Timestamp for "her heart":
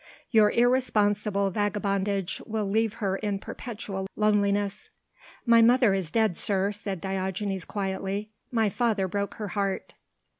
9.35-9.93